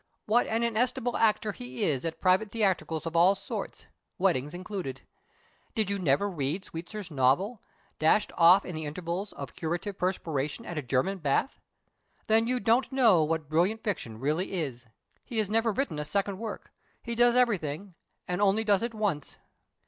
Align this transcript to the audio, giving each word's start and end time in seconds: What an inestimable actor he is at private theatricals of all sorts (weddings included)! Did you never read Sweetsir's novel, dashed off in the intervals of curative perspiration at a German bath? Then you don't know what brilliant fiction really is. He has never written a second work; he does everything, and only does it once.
What 0.25 0.47
an 0.47 0.63
inestimable 0.63 1.15
actor 1.15 1.51
he 1.51 1.83
is 1.83 2.05
at 2.05 2.19
private 2.19 2.49
theatricals 2.49 3.05
of 3.05 3.15
all 3.15 3.35
sorts 3.35 3.85
(weddings 4.17 4.55
included)! 4.55 5.01
Did 5.75 5.91
you 5.91 5.99
never 5.99 6.27
read 6.27 6.65
Sweetsir's 6.65 7.11
novel, 7.11 7.61
dashed 7.99 8.31
off 8.35 8.65
in 8.65 8.73
the 8.73 8.85
intervals 8.87 9.31
of 9.33 9.53
curative 9.53 9.99
perspiration 9.99 10.65
at 10.65 10.75
a 10.79 10.81
German 10.81 11.19
bath? 11.19 11.59
Then 12.25 12.47
you 12.47 12.59
don't 12.59 12.91
know 12.91 13.23
what 13.23 13.47
brilliant 13.47 13.83
fiction 13.83 14.19
really 14.19 14.53
is. 14.53 14.87
He 15.23 15.37
has 15.37 15.51
never 15.51 15.71
written 15.71 15.99
a 15.99 16.03
second 16.03 16.39
work; 16.39 16.71
he 17.03 17.13
does 17.13 17.35
everything, 17.35 17.93
and 18.27 18.41
only 18.41 18.63
does 18.63 18.81
it 18.81 18.95
once. 18.95 19.37